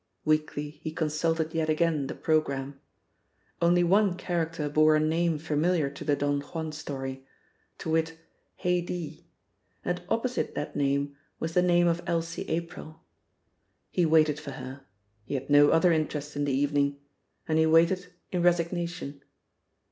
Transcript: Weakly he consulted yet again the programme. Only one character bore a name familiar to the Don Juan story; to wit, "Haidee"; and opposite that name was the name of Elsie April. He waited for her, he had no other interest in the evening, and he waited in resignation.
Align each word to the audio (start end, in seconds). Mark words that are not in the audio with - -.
Weakly 0.25 0.71
he 0.81 0.91
consulted 0.91 1.53
yet 1.53 1.69
again 1.69 2.07
the 2.07 2.15
programme. 2.15 2.79
Only 3.61 3.83
one 3.83 4.17
character 4.17 4.67
bore 4.67 4.95
a 4.95 4.99
name 4.99 5.37
familiar 5.37 5.91
to 5.91 6.03
the 6.03 6.15
Don 6.15 6.41
Juan 6.41 6.71
story; 6.71 7.23
to 7.77 7.91
wit, 7.91 8.17
"Haidee"; 8.63 9.27
and 9.85 10.01
opposite 10.09 10.55
that 10.55 10.75
name 10.75 11.15
was 11.39 11.53
the 11.53 11.61
name 11.61 11.85
of 11.87 12.01
Elsie 12.07 12.49
April. 12.49 13.03
He 13.91 14.07
waited 14.07 14.39
for 14.39 14.53
her, 14.53 14.87
he 15.23 15.35
had 15.35 15.51
no 15.51 15.69
other 15.69 15.91
interest 15.91 16.35
in 16.35 16.45
the 16.45 16.51
evening, 16.53 16.97
and 17.47 17.59
he 17.59 17.67
waited 17.67 18.11
in 18.31 18.41
resignation. 18.41 19.21